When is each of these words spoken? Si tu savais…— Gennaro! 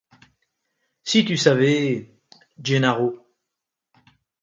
Si 1.03 1.23
tu 1.25 1.37
savais…— 1.37 2.17
Gennaro! 2.63 3.19